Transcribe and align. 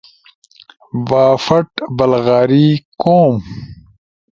بافٹ، 1.09 1.67
بلغاری، 1.97 2.69
کوم 3.01 3.35